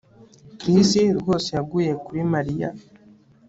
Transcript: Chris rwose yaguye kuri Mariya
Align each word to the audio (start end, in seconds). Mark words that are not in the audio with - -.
Chris 0.59 0.91
rwose 1.19 1.49
yaguye 1.57 1.91
kuri 2.03 2.21
Mariya 2.33 2.69